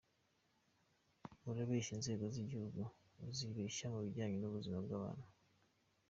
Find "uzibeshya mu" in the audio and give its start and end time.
3.29-3.99